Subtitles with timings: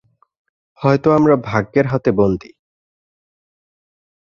[0.79, 2.49] হয়তো আমরা ভাগ্যের হাতে বন্দি।